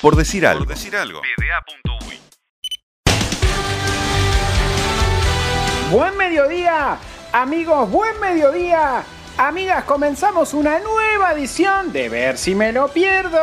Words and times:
Por 0.00 0.16
decir 0.16 0.46
algo. 0.46 0.64
decir 0.64 0.96
algo. 0.96 1.20
Buen 5.90 6.16
mediodía, 6.16 6.96
amigos, 7.32 7.90
buen 7.90 8.18
mediodía. 8.18 9.04
Amigas, 9.42 9.84
comenzamos 9.84 10.52
una 10.52 10.80
nueva 10.80 11.32
edición 11.32 11.94
de 11.94 12.10
Ver 12.10 12.36
si 12.36 12.54
me 12.54 12.72
lo 12.72 12.88
pierdo. 12.88 13.40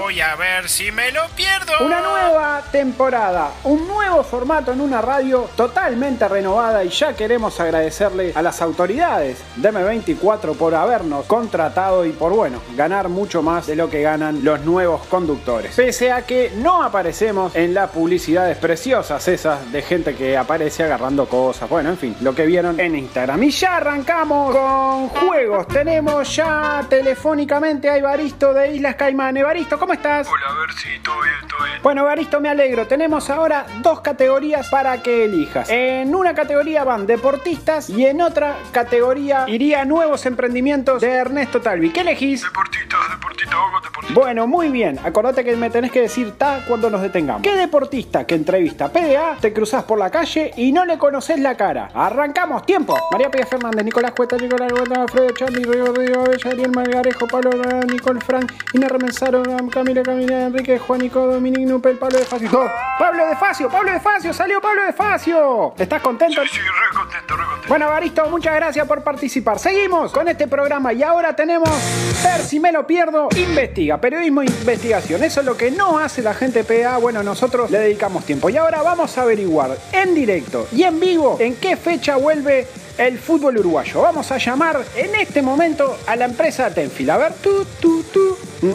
Voy 0.00 0.18
a 0.18 0.34
ver 0.34 0.66
si 0.66 0.90
me 0.90 1.12
lo 1.12 1.28
pierdo. 1.36 1.72
Una 1.84 2.00
nueva 2.00 2.62
temporada, 2.72 3.50
un 3.64 3.86
nuevo 3.86 4.24
formato 4.24 4.72
en 4.72 4.80
una 4.80 5.02
radio 5.02 5.46
totalmente 5.54 6.26
renovada 6.26 6.82
y 6.84 6.88
ya 6.88 7.12
queremos 7.14 7.60
agradecerle 7.60 8.32
a 8.34 8.40
las 8.40 8.62
autoridades 8.62 9.36
de 9.56 9.70
M24 9.70 10.56
por 10.56 10.74
habernos 10.74 11.26
contratado 11.26 12.06
y 12.06 12.12
por, 12.12 12.32
bueno, 12.32 12.62
ganar 12.74 13.10
mucho 13.10 13.42
más 13.42 13.66
de 13.66 13.76
lo 13.76 13.90
que 13.90 14.00
ganan 14.00 14.42
los 14.42 14.62
nuevos 14.62 15.04
conductores. 15.04 15.74
Pese 15.76 16.12
a 16.12 16.22
que 16.22 16.50
no 16.56 16.82
aparecemos 16.82 17.54
en 17.54 17.74
las 17.74 17.90
publicidades 17.90 18.56
preciosas 18.56 19.28
esas 19.28 19.70
de 19.70 19.82
gente 19.82 20.14
que 20.14 20.34
aparece 20.34 20.84
agarrando 20.84 21.26
cosas, 21.26 21.68
bueno, 21.68 21.90
en 21.90 21.98
fin, 21.98 22.16
lo 22.22 22.34
que 22.34 22.46
vieron 22.46 22.80
en 22.80 22.96
Instagram. 22.96 23.42
Y 23.42 23.50
ya 23.50 23.76
arrancamos 23.76 24.56
con 24.56 25.25
juegos. 25.26 25.66
Tenemos 25.68 26.36
ya 26.36 26.84
telefónicamente 26.88 27.90
a 27.90 27.96
Evaristo 27.96 28.54
de 28.54 28.74
Islas 28.74 28.94
Caimán. 28.94 29.36
Evaristo, 29.36 29.78
¿cómo 29.78 29.92
estás? 29.92 30.28
Hola, 30.28 30.46
a 30.48 30.60
ver 30.60 30.72
si 30.72 30.98
todo 31.00 31.20
bien, 31.20 31.34
todo 31.48 31.64
bien. 31.64 31.82
Bueno, 31.82 32.02
Evaristo, 32.02 32.40
me 32.40 32.48
alegro. 32.48 32.86
Tenemos 32.86 33.28
ahora 33.30 33.66
dos 33.82 34.00
categorías 34.00 34.68
para 34.68 35.02
que 35.02 35.24
elijas. 35.24 35.68
En 35.68 36.14
una 36.14 36.34
categoría 36.34 36.84
van 36.84 37.06
deportistas 37.06 37.90
y 37.90 38.06
en 38.06 38.20
otra 38.20 38.56
categoría 38.72 39.44
iría 39.48 39.84
nuevos 39.84 40.26
emprendimientos 40.26 41.02
de 41.02 41.10
Ernesto 41.10 41.60
Talvi. 41.60 41.90
¿Qué 41.90 42.00
elegís? 42.00 42.42
Deportistas, 42.42 43.00
deportistas. 43.10 43.25
Bueno, 44.10 44.46
muy 44.46 44.68
bien. 44.68 44.98
Acordate 45.04 45.44
que 45.44 45.56
me 45.56 45.70
tenés 45.70 45.90
que 45.90 46.00
decir 46.02 46.32
ta 46.38 46.64
cuando 46.66 46.88
nos 46.90 47.02
detengamos. 47.02 47.42
¿Qué 47.42 47.54
deportista 47.54 48.26
que 48.26 48.34
entrevista 48.34 48.88
PDA 48.88 49.36
te 49.40 49.52
cruzás 49.52 49.84
por 49.84 49.98
la 49.98 50.10
calle 50.10 50.52
y 50.56 50.72
no 50.72 50.84
le 50.84 50.96
conoces 50.98 51.38
la 51.38 51.56
cara? 51.56 51.90
Arrancamos, 51.94 52.64
tiempo. 52.64 52.96
María 53.10 53.30
Pérez 53.30 53.48
Fernández, 53.48 53.84
Nicolás 53.84 54.12
Cuesta, 54.12 54.36
Nicolás 54.36 54.72
Cuesta, 54.72 55.02
Alfredo 55.02 55.30
Charlie, 55.30 55.64
Río 55.64 55.92
Río, 55.92 56.24
Ariel 56.44 56.70
Margarejo, 56.70 57.26
Pablo 57.26 57.50
Nicole 57.86 58.20
Frank, 58.20 58.52
Inés 58.72 58.90
Remenzaro, 58.90 59.42
Camila 59.70 60.02
Camila, 60.02 60.46
Enrique, 60.46 60.78
Juanico, 60.78 61.26
Dominic 61.26 61.68
Nupel, 61.68 61.98
Pablo 61.98 62.18
de 62.18 62.24
Facio. 62.24 62.50
¡Pablo 62.98 63.26
de 63.26 63.36
Facio! 63.36 63.68
¡Pablo 63.68 63.92
de 63.92 64.00
Facio! 64.00 64.32
¡Salió 64.32 64.60
Pablo 64.60 64.84
de 64.84 64.92
Facio! 64.92 65.74
¿Estás 65.76 66.00
contento? 66.00 66.42
Sí, 66.42 66.48
sí. 66.54 66.60
Bueno, 67.68 67.88
Baristo, 67.88 68.28
muchas 68.30 68.54
gracias 68.54 68.86
por 68.86 69.02
participar. 69.02 69.58
Seguimos 69.58 70.12
con 70.12 70.28
este 70.28 70.46
programa 70.46 70.92
y 70.92 71.02
ahora 71.02 71.34
tenemos 71.34 71.68
Ver 72.22 72.40
si 72.42 72.60
me 72.60 72.72
lo 72.72 72.86
pierdo, 72.86 73.28
investiga, 73.36 73.98
periodismo 73.98 74.42
e 74.42 74.46
investigación. 74.46 75.22
Eso 75.22 75.40
es 75.40 75.46
lo 75.46 75.56
que 75.56 75.70
no 75.70 75.98
hace 75.98 76.22
la 76.22 76.34
gente 76.34 76.64
PA. 76.64 76.96
Bueno, 76.98 77.22
nosotros 77.22 77.70
le 77.70 77.78
dedicamos 77.78 78.24
tiempo. 78.24 78.48
Y 78.48 78.56
ahora 78.56 78.82
vamos 78.82 79.16
a 79.18 79.22
averiguar 79.22 79.76
en 79.92 80.14
directo 80.14 80.66
y 80.72 80.82
en 80.84 80.98
vivo 80.98 81.36
en 81.40 81.56
qué 81.56 81.76
fecha 81.76 82.16
vuelve 82.16 82.66
el 82.98 83.18
fútbol 83.18 83.58
uruguayo. 83.58 84.00
Vamos 84.02 84.32
a 84.32 84.38
llamar 84.38 84.84
en 84.96 85.14
este 85.14 85.42
momento 85.42 85.98
a 86.06 86.16
la 86.16 86.24
empresa 86.24 86.72
Tenfield. 86.72 87.10
A 87.10 87.18
ver, 87.18 87.34
tu, 87.34 87.64
tu, 87.80 88.02
tu. 88.04 88.36
Mm, 88.62 88.72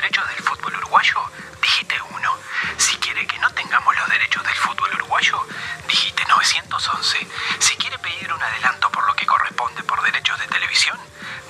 derechos 0.00 0.26
del 0.28 0.42
fútbol 0.42 0.74
uruguayo, 0.76 1.20
digite 1.60 2.00
1. 2.00 2.38
Si 2.78 2.96
quiere 2.96 3.26
que 3.26 3.38
no 3.38 3.50
tengamos 3.50 3.94
los 3.94 4.08
derechos 4.08 4.42
del 4.42 4.54
fútbol 4.54 4.90
uruguayo, 4.94 5.46
digite 5.86 6.24
911. 6.26 7.28
Si 7.58 7.76
quiere 7.76 7.98
pedir 7.98 8.32
un 8.32 8.42
adelanto 8.42 8.90
por 8.90 9.06
lo 9.06 9.14
que 9.14 9.26
corresponde 9.26 9.82
por 9.82 10.00
derechos 10.00 10.38
de 10.38 10.46
televisión, 10.46 10.98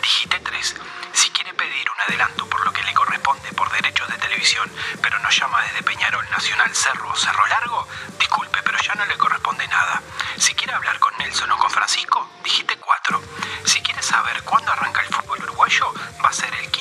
digite 0.02 0.40
3. 0.40 0.74
Si 1.12 1.30
quiere 1.30 1.54
pedir 1.54 1.86
un 1.90 2.00
adelanto 2.08 2.44
por 2.48 2.64
lo 2.64 2.72
que 2.72 2.82
le 2.82 2.92
corresponde 2.92 3.52
por 3.52 3.70
derechos 3.70 4.08
de 4.08 4.18
televisión, 4.18 4.68
pero 5.00 5.20
nos 5.20 5.38
llama 5.38 5.62
desde 5.62 5.84
Peñarol 5.84 6.28
Nacional 6.30 6.74
Cerro 6.74 7.08
o 7.08 7.16
Cerro 7.16 7.46
Largo, 7.46 7.86
disculpe, 8.18 8.62
pero 8.64 8.78
ya 8.78 8.94
no 8.94 9.06
le 9.06 9.16
corresponde 9.16 9.68
nada. 9.68 10.02
Si 10.38 10.54
quiere 10.54 10.72
hablar 10.72 10.98
con 10.98 11.16
Nelson 11.18 11.52
o 11.52 11.58
con 11.58 11.70
Francisco, 11.70 12.28
digite 12.42 12.76
4. 12.76 13.22
Si 13.64 13.80
quiere 13.80 14.02
saber 14.02 14.42
cuándo 14.42 14.72
arranca 14.72 15.02
el 15.02 15.14
fútbol 15.14 15.40
uruguayo, 15.40 15.92
va 16.24 16.30
a 16.30 16.32
ser 16.32 16.52
el 16.54 16.68
15 16.68 16.79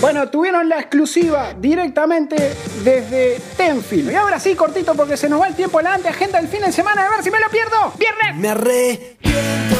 Bueno, 0.00 0.28
tuvieron 0.28 0.68
la 0.68 0.78
exclusiva 0.78 1.54
directamente 1.58 2.54
desde 2.84 3.40
Tenfield. 3.56 4.12
Y 4.12 4.14
ahora 4.14 4.38
sí, 4.38 4.54
cortito, 4.54 4.94
porque 4.94 5.16
se 5.16 5.28
nos 5.28 5.40
va 5.40 5.48
el 5.48 5.56
tiempo 5.56 5.80
adelante. 5.80 6.08
Agenda 6.08 6.38
del 6.38 6.48
fin 6.48 6.60
de 6.60 6.70
semana, 6.70 7.04
a 7.04 7.10
ver 7.10 7.24
si 7.24 7.32
me 7.32 7.40
lo 7.40 7.48
pierdo. 7.48 7.92
Viernes. 7.98 8.36
Me 8.36 8.48
arrepiento. 8.48 9.76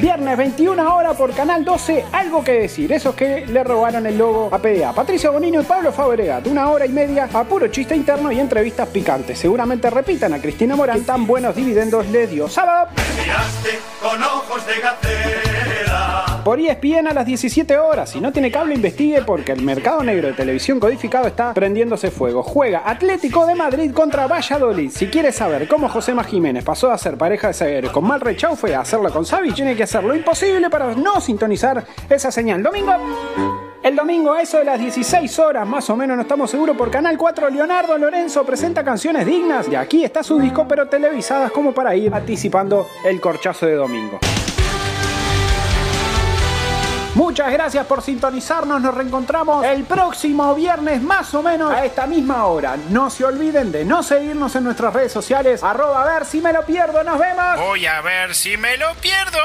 Viernes 0.00 0.36
21 0.36 0.94
horas 0.94 1.16
por 1.16 1.34
Canal 1.34 1.64
12, 1.64 2.04
algo 2.12 2.44
que 2.44 2.52
decir. 2.52 2.92
Esos 2.92 3.16
que 3.16 3.44
le 3.44 3.64
robaron 3.64 4.06
el 4.06 4.18
logo 4.18 4.48
a 4.52 4.58
PDA. 4.58 4.92
Patricio 4.92 5.32
Bonino 5.32 5.60
y 5.60 5.64
Pablo 5.64 5.92
Fabregat. 5.92 6.46
Una 6.46 6.70
hora 6.70 6.86
y 6.86 6.90
media 6.90 7.28
a 7.32 7.44
puro 7.44 7.66
chiste 7.68 7.96
interno 7.96 8.30
y 8.30 8.38
entrevistas 8.38 8.88
picantes. 8.88 9.36
Seguramente 9.36 9.90
repitan 9.90 10.32
a 10.32 10.40
Cristina 10.40 10.76
Morán. 10.76 11.02
Tan 11.02 11.26
buenos 11.26 11.56
dividendos 11.56 12.06
les 12.08 12.30
dio. 12.30 12.48
Sábado. 12.48 12.88
Miraste 13.16 13.80
con 14.00 14.22
ojos 14.22 14.64
de. 14.66 15.51
Por 16.44 16.58
ESPN 16.58 17.06
a 17.06 17.14
las 17.14 17.24
17 17.24 17.78
horas. 17.78 18.10
Si 18.10 18.20
no 18.20 18.32
tiene 18.32 18.50
cable, 18.50 18.74
investigue 18.74 19.22
porque 19.22 19.52
el 19.52 19.62
mercado 19.62 20.02
negro 20.02 20.26
de 20.26 20.34
televisión 20.34 20.80
codificado 20.80 21.28
está 21.28 21.54
prendiéndose 21.54 22.10
fuego. 22.10 22.42
Juega 22.42 22.82
Atlético 22.84 23.46
de 23.46 23.54
Madrid 23.54 23.92
contra 23.92 24.26
Valladolid. 24.26 24.90
Si 24.90 25.06
quieres 25.06 25.36
saber 25.36 25.68
cómo 25.68 25.88
Josema 25.88 26.24
Jiménez 26.24 26.64
pasó 26.64 26.90
a 26.90 26.98
ser 26.98 27.16
pareja 27.16 27.46
de 27.48 27.54
zagueros 27.54 27.92
con 27.92 28.04
mal 28.04 28.20
Chaufe 28.36 28.74
a 28.74 28.80
hacerlo 28.80 29.12
con 29.12 29.24
Savic, 29.24 29.54
tiene 29.54 29.76
que 29.76 29.84
hacer 29.84 30.02
lo 30.02 30.16
imposible 30.16 30.68
para 30.68 30.92
no 30.96 31.20
sintonizar 31.20 31.84
esa 32.10 32.32
señal. 32.32 32.60
Domingo. 32.60 32.92
El 33.84 33.94
domingo 33.94 34.32
a 34.32 34.42
eso 34.42 34.58
de 34.58 34.64
las 34.64 34.80
16 34.80 35.38
horas, 35.38 35.66
más 35.66 35.90
o 35.90 35.96
menos, 35.96 36.16
no 36.16 36.22
estamos 36.22 36.50
seguros, 36.50 36.76
por 36.76 36.90
Canal 36.90 37.16
4, 37.16 37.50
Leonardo 37.50 37.98
Lorenzo 37.98 38.44
presenta 38.44 38.84
canciones 38.84 39.26
dignas. 39.26 39.70
De 39.70 39.76
aquí 39.76 40.04
está 40.04 40.24
su 40.24 40.40
disco, 40.40 40.66
pero 40.68 40.88
televisadas 40.88 41.52
como 41.52 41.72
para 41.72 41.94
ir 41.94 42.12
anticipando 42.12 42.86
el 43.04 43.20
corchazo 43.20 43.66
de 43.66 43.74
domingo. 43.74 44.18
Muchas 47.14 47.52
gracias 47.52 47.86
por 47.86 48.02
sintonizarnos. 48.02 48.80
Nos 48.80 48.94
reencontramos 48.94 49.64
el 49.66 49.84
próximo 49.84 50.54
viernes 50.54 51.02
más 51.02 51.34
o 51.34 51.42
menos 51.42 51.70
a 51.70 51.84
esta 51.84 52.06
misma 52.06 52.46
hora. 52.46 52.76
No 52.88 53.10
se 53.10 53.24
olviden 53.24 53.70
de 53.70 53.84
no 53.84 54.02
seguirnos 54.02 54.56
en 54.56 54.64
nuestras 54.64 54.94
redes 54.94 55.12
sociales. 55.12 55.62
Arroba 55.62 56.02
a 56.02 56.06
ver 56.06 56.24
si 56.24 56.40
me 56.40 56.52
lo 56.52 56.64
pierdo. 56.64 57.04
Nos 57.04 57.18
vemos. 57.18 57.58
Voy 57.58 57.86
a 57.86 58.00
ver 58.00 58.34
si 58.34 58.56
me 58.56 58.76
lo 58.78 58.94
pierdo. 58.94 59.38